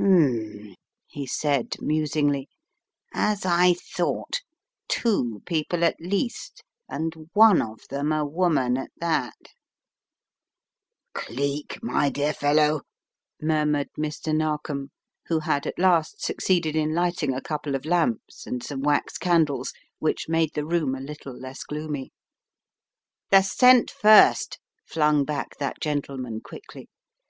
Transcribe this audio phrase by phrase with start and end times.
[0.00, 0.72] "Hmn,"
[1.08, 2.48] he said musingly,
[3.12, 4.40] "as I thought,
[4.88, 9.36] two people at least and one of them a woman at that"
[11.14, 12.80] "Cleek, my dear fellow!"
[13.42, 14.34] murmured Mr.
[14.34, 14.90] Narkom,
[15.26, 19.74] who had at last succeeded in lighting a couple of lamps and some wax candles
[19.98, 22.10] which made the room a little less gloomy.
[23.28, 26.88] "The scent first," flung back that gentleman quickly.